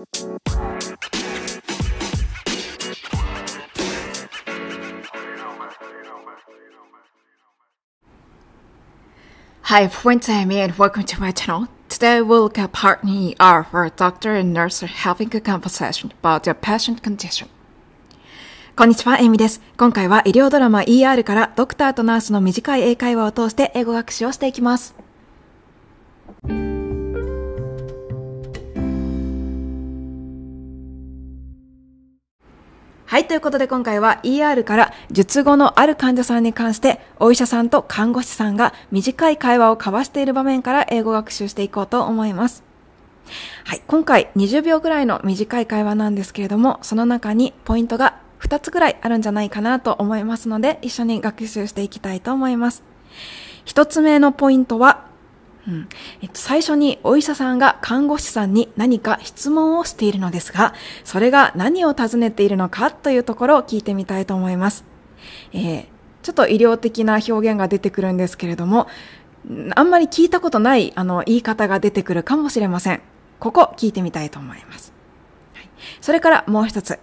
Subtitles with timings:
[0.00, 0.06] Hi,
[9.88, 10.72] friends, I'm Ian.
[10.78, 11.68] welcome to my channel.
[11.90, 16.14] Today we'll look at part ER where a doctor and nurse are having a conversation
[16.22, 17.50] about their patient condition.
[18.76, 19.60] こんにちは、エミです。
[19.76, 24.99] 今回は医療ドラマ ER からドクターとナースの短い英会話を通して英語学習をしていきます。
[33.10, 42.62] はい、ということで今回は ER から術後のある患者さんに関してお医者さんと看護師さんが短い会話を交わしている場面から英語学習していこうと思います。
[43.64, 52.84] はい、今回20秒ぐらいの短い会話なんですけれども、その中にポイントが2つぐらいあるんじゃないかなと思いますので、一緒に学習していきたいと思います。
[53.64, 55.09] 1つ目のポイントは、
[55.68, 55.88] うん
[56.22, 60.74] えっと、最初にお医者さんが看護師さんに何か質問をしているのですが、
[61.04, 64.84] それが何を尋ねているのかというところを聞いてみたいと思います。
[65.52, 65.86] えー、
[66.22, 68.88] ちょっと医療的な表現が出てくるんですけれども、
[69.74, 73.02] あんまり聞いたことないあの言い方が出てくるかもしれません。
[73.38, 74.92] ここ聞いてみたいと思います。
[75.54, 76.98] はい、それからもう一つ。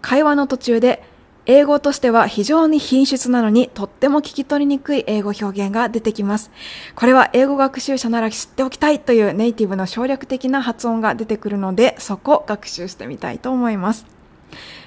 [0.00, 1.02] 会話の途中で
[1.48, 6.50] 英語としては非常に品質なのにとっても聞き取りにくい英語表現が出てきます。
[6.96, 14.06] これは英語学習者なら知っておきたいというネイティブの省略的な発音が出てくるので、そこ学習してみたいと思います。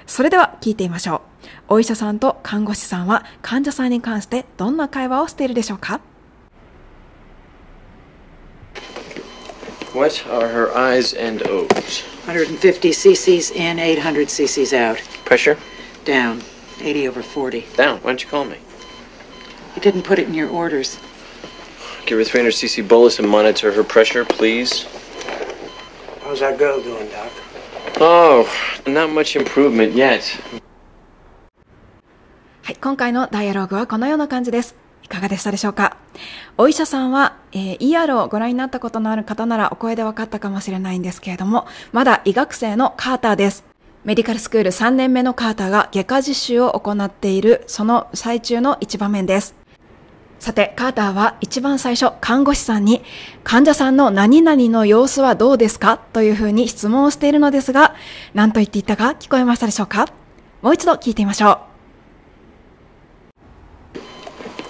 [0.06, 1.22] それでは聞いてみましょう。
[1.70, 6.02] お医者さんと看護師さんは患者さんに関してどんな会話をしているでしょうか
[9.94, 12.04] ？What are her I's and O's?
[12.28, 14.98] 150 cc's in, 800 cc's out.
[15.24, 15.58] Pressure?
[16.06, 16.42] Down.
[16.82, 17.66] 80 over 40.
[17.76, 18.00] Down.
[18.00, 18.58] Why don't you call me?
[19.76, 20.98] You didn't put it in your orders.
[22.06, 24.86] Give her 300 cc bolus and monitor her pressure, please.
[26.24, 27.30] How's that girl doing, Doc?
[28.00, 28.48] Oh,
[28.88, 30.24] not much improvement yet.
[32.64, 34.76] はい、今回のダイアログはこのような感じです。
[35.04, 35.98] いかがでしたでしょうか
[36.58, 43.69] お医者さんは、えー、ER をご覧になったことのある方ならお声で分かったかもしれないんですけれども、まだ医学生のカーターです。
[44.06, 49.56] メディカルスクール3年目のカーターが外科実習を行っているその最中の一場面です。
[50.40, 53.04] さて、カーターは一番最初、看護師さんに、
[53.44, 55.98] 患者さんの何々の様子はどうですか？
[55.98, 57.94] というふうに質問をしているのですが、
[58.34, 60.08] 何と言っていたか聞こえましたでしょうか？
[60.62, 61.60] もう一度聞いてみましょ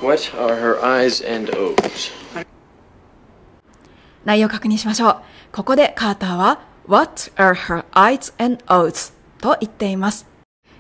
[0.02, 0.04] う。
[0.04, 2.12] What are her I's and O's?
[4.26, 5.22] 内容を確認しましょう。
[5.52, 9.14] ここでカーターは、What are her I's and O's?
[9.40, 10.28] と言っています。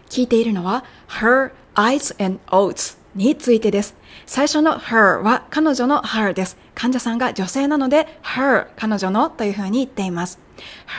[0.09, 3.95] 聞いているのは her eyes and oats についてです。
[4.25, 6.57] 最初の her は彼女の her です。
[6.75, 10.39] 患者さんが女性なので her 彼女のというふうに言っています。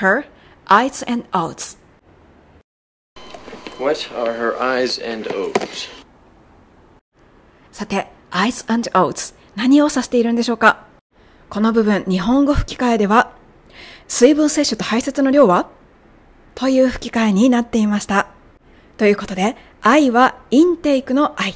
[0.00, 0.24] her
[0.66, 1.78] eyes and oats
[3.78, 5.88] What are her eyes and oats?
[7.72, 10.84] さて、eyes and oats 何を指しているんでしょうか？
[11.48, 13.32] この部分、日本語吹き替えでは
[14.06, 15.70] 水分摂取と排泄の量は？
[16.60, 18.26] という吹き替えになっていました。
[18.98, 21.54] ということで、I はインテイクの I。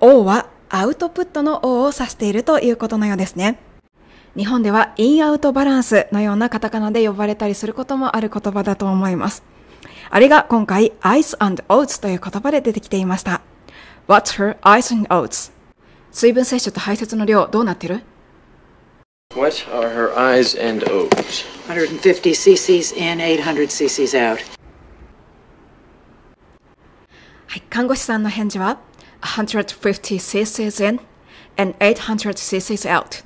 [0.00, 3.60] O はアウトプットの O を指しているということのようですね。
[4.36, 9.44] 日本ではインアウトバランスのようなカタカナで呼ばれたりすることもある言葉だと思います。
[10.10, 13.42] あれが今回 ice and oats という言葉で出てきていました。
[14.08, 15.52] What's her ice and oats?
[16.10, 18.02] 水分摂取と排泄の量どうなってる？
[19.36, 21.44] What are her I's and O's?
[21.68, 24.38] 150 cc's in, 800 cc's out.
[27.46, 28.80] はい、看護師さんの返事は
[29.20, 31.00] 150 cc's in
[31.58, 33.24] and 800 cc's out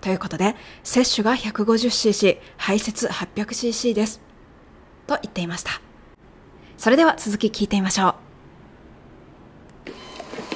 [0.00, 4.20] ということで、摂取が 150cc、排泄 800cc です。
[5.06, 5.80] と言っていました。
[6.76, 8.33] それでは続き聞いてみましょう。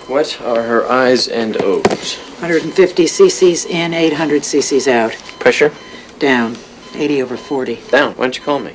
[0.08, 2.16] What are her I's and O's?
[2.41, 5.12] 150 cc's in, 800 cc's out.
[5.38, 5.70] Pressure?
[6.19, 6.56] Down.
[6.94, 7.76] 80 over 40.
[7.91, 8.14] Down.
[8.14, 8.72] Why don't you call me?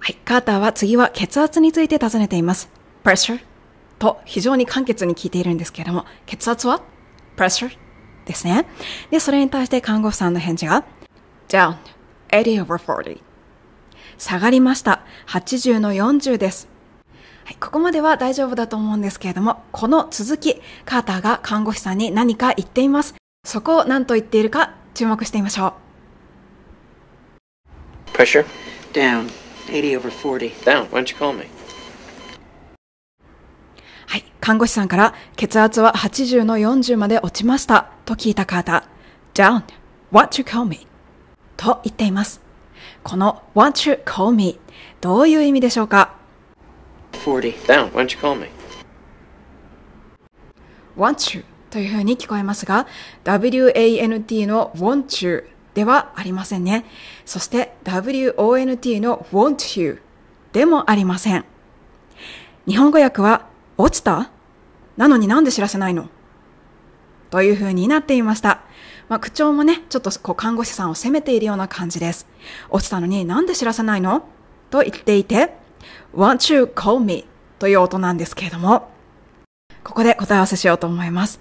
[0.00, 2.68] はい、カーターは次は血圧について尋ねています。
[3.02, 3.40] pressure
[3.98, 6.82] と非常に簡潔に聞いているんですけれども、血圧は
[7.38, 7.70] pressure
[8.26, 8.66] ですね。
[9.10, 10.84] で、それに対して看護婦さんの返事が
[11.48, 11.76] down
[12.28, 13.18] 80 over 40
[14.18, 15.00] 下がりました。
[15.26, 16.75] 80の40です。
[17.46, 23.14] はい、ここまでは大丈夫だと思うんですけれども、この続き、カーターが看護師さんに何か言っています。
[23.44, 25.74] そこを何と言っているか注目してみましょ
[28.12, 28.16] う。
[28.16, 28.44] Pressure?
[28.92, 29.28] Down.
[29.68, 30.50] 80 over 40.
[30.64, 30.88] Down.
[30.88, 31.44] Why don't you call me?
[34.08, 34.24] はい。
[34.40, 39.60] 看護師さんから血圧は80の40まで落ちましたと聞いたカーター。
[39.60, 39.62] Down.
[40.10, 40.88] What you call me?
[41.56, 42.40] と言っています。
[43.04, 44.58] この Won't you call me
[45.00, 46.16] どういう意味でしょうか？
[47.26, 47.52] 40.
[47.66, 47.90] Down.
[47.90, 48.46] Why don't you call me?
[50.96, 52.86] want you というふうに聞こえますが、
[53.24, 56.84] want の want you ではありませんね。
[57.24, 60.00] そして wont の want you
[60.52, 61.44] でもありません。
[62.66, 63.46] 日本語訳は、
[63.76, 64.30] 落ちた？
[64.96, 66.08] なのになんで知らせないの？
[67.30, 68.62] という風になっていました。
[69.08, 72.26] まあ、口調もね、ちょっとこう看護師さんを責めているような感じです。
[72.70, 74.26] 落ちたのになんで知らせないの？
[74.70, 75.65] と言っていて、
[76.16, 77.26] want you call me
[77.58, 78.90] という音なんですけれども、
[79.84, 81.40] ここで答え合わせしようと思います。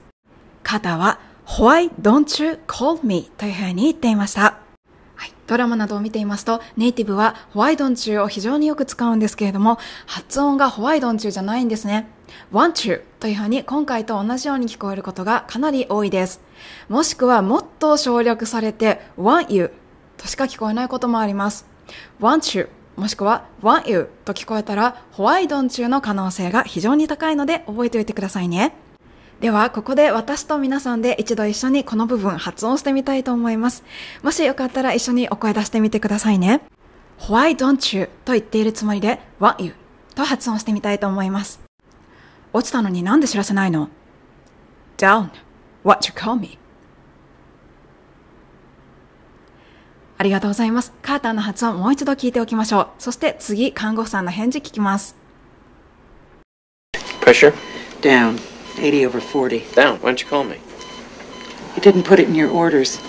[0.63, 3.31] カーターは、Why don't you call me?
[3.38, 4.57] というふうに言っていました。
[5.16, 5.33] はい。
[5.48, 9.77] ドラマなどを見ていますと、ネイティブは Why don't you を非常によく使うんですけれども、
[10.07, 12.10] 発音が Why don't you じゃないんですね。
[12.51, 16.42] want you というふうに今回と同じように聞こえることがかなり多いです。
[16.89, 19.72] もしくはもっと省略されて want you
[20.18, 21.66] としか聞こえないこともあります。
[22.19, 28.74] want you もしくは want you と聞こえたら Why don't you の可能性が非常に高いので覚えておいてくださいね。
[29.42, 33.84] では、ここで私と皆さんで一度一緒にこの部分発音してみたいと思います。
[34.24, 36.62] もしよかったら一緒にお声出してみてくださいね。
[37.20, 39.74] Why don't you と言っているつもりで want you
[40.16, 41.60] と発音してみたいと思います。
[42.54, 43.90] 落ちたのになんで知らせないの
[44.98, 45.30] ?down,
[45.84, 46.58] what you call me?
[50.18, 50.94] ありがとうございます。
[51.02, 52.88] カーターの発音もう一度聞いておきましょう。
[53.00, 55.16] そして次、看護婦さんの返事聞きます。
[57.22, 57.54] Pressure?
[58.02, 58.38] Down.
[58.78, 59.62] 80 over 40.
[59.74, 60.00] Down.
[60.00, 60.58] Why don't you call me?
[61.76, 63.02] You didn't put it in your orders.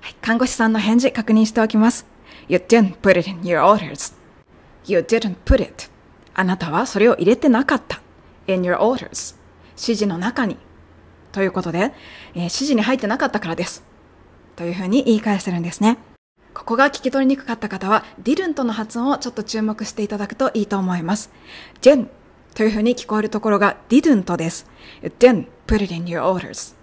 [0.00, 2.04] はい看護師さんの返事確認しておきます。
[2.48, 4.14] You didn't put it in your orders.
[4.84, 5.88] You didn't put it.
[6.34, 8.02] あなたはそれを入れてなかった。
[8.46, 9.36] in your orders.
[9.70, 10.58] 指示の中に。
[11.32, 11.92] ということで、
[12.34, 13.88] えー指示に入ってなかったからです。
[14.56, 15.98] というふうに言い返してるんですね。
[16.54, 21.30] ここが聞き取りにくかった方は、didn't の発音をちょっと注目していただくといいと思います。
[21.80, 22.08] didn't
[22.54, 24.66] というふうに聞こえるところが didn't です。
[25.02, 26.74] Didn't put it in your orders.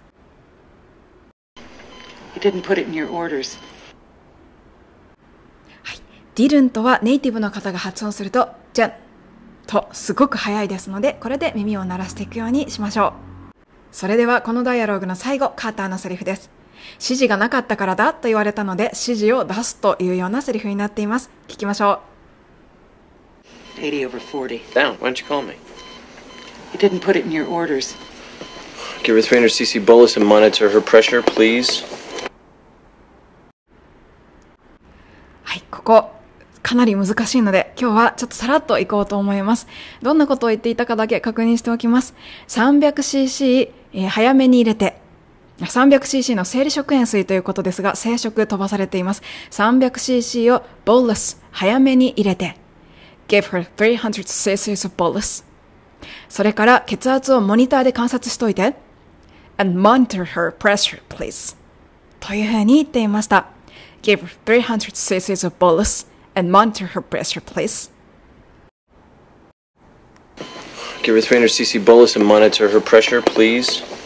[2.36, 3.60] You didn't put it in your orders.
[6.38, 8.94] didn't はネイティブの方が発音すると、じゃん
[9.66, 13.14] とすごく早いですので、これで耳を鳴らしていくようにしましょう。
[13.92, 16.57] それではこのダイアログの最後、カーターのセリフです。
[16.94, 21.30] 指示がなかったからだと言われたので、指示を出すというようなセリフになっています。
[21.48, 22.02] 聞きましょ
[23.78, 24.60] 80 over 40.
[24.74, 24.98] Down.
[24.98, 25.56] Why don't you call me?
[26.74, 27.96] You didn't put it in your orders.
[29.04, 31.84] Give her 300cc bolus and monitor her pressure, please.
[31.84, 32.30] う。
[35.44, 36.12] はい、ここ、
[36.64, 39.68] かなり難しいので、今日はちょっとさらっといこうと思います。
[40.02, 42.14] どんなことを言っていたかだけ確認しておきます。
[42.50, 45.00] 300cc、えー早めに入れて、
[45.60, 49.24] 300cc の生理食塩水ということですが、生食飛ばされています。
[49.52, 52.56] 300cc を bolus 早めに入れて、
[53.28, 55.44] give her 300cc of bolus
[56.30, 58.76] それから血圧をモニターで観察しといて、
[59.58, 61.58] and monitor her pressure, please.
[62.20, 63.48] というふうに言っていました。
[64.04, 67.92] give her 300cc of bolus and monitor her pressure, please.
[71.02, 73.97] Give her 300cc bolus and monitor her pressure, please.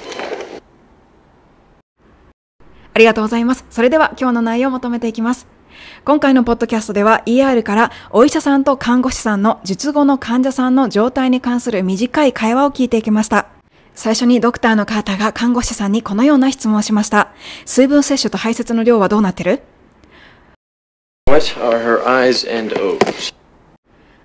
[2.93, 3.65] ありがとうございます。
[3.69, 5.47] それでは今日の内容をまとめていきます。
[6.03, 13.47] 今回のポッドキャストでは ER からお医者さんと看護師さんの術後の患者さんの状態に関する短い会話を聞いていきました。
[13.93, 17.31] 最初にドクターのカーターが看護師さんにこのような質問をしました。
[17.65, 19.61] 水分摂取と排泄の量はどうなってる
[21.29, 23.33] ？What are her eyes and O's?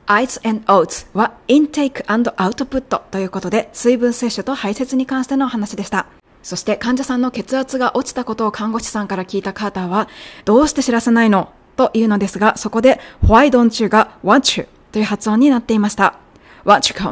[0.06, 2.80] ?Eyes and oats は intake and output
[3.10, 6.06] ということで水分摂取と排泄に関しての話でした。
[6.46, 10.08] そして患者さんの血圧が落ちたことを看護師さんから聞いたカーターは、
[10.44, 11.52] どうして知らせないの？
[11.74, 16.20] というのですが、そこで、ホワイ don't がワンチュという発音になっていました。
[16.64, 17.10] want you call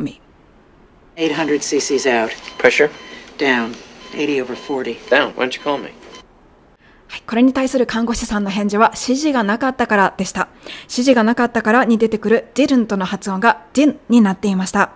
[7.26, 10.46] これに対する看護師さんの返事は指示がなかったからでした。
[10.82, 14.92] 指示がなかったからに出てくる didn't の発音が din になっていました。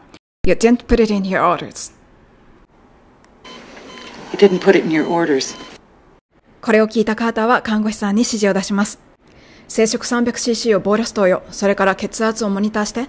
[6.61, 8.99] これを聞いたカーターは看護師さんに指示を出します。
[9.69, 13.07] 生食 300cc をボーラス投与、それから血圧をモニターして。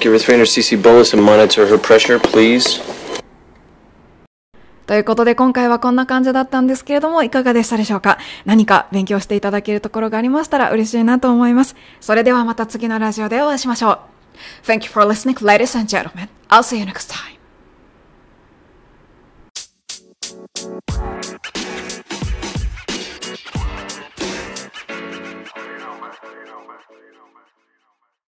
[0.00, 2.82] Give her 300cc bolus and monitor her pressure, please.
[4.86, 8.18] ということで今回はこんな感じだったんですけれどもいかがでしたでしょうか？
[8.44, 11.74] 何か勉強していただけるところがありましたら嬉しいなと思います。
[12.02, 13.98] それではまた次のラジオでお会いしましょう。
[14.66, 16.28] Thank you for listening, ladies and gentlemen.
[16.48, 17.43] I'll see you next time.